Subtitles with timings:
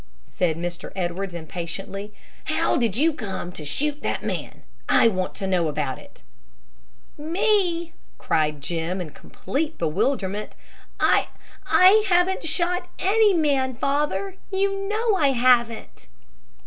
[0.25, 0.91] said Mr.
[0.95, 2.11] Edwards, impatiently.
[2.45, 4.63] "How did you come to shoot that man?
[4.89, 6.23] I want to know about it."
[7.19, 10.55] "Me!" cried Jim, in complete bewilderment.
[10.99, 11.27] "I
[11.67, 14.37] I haven't shot any man, father!
[14.49, 16.07] You know I haven't."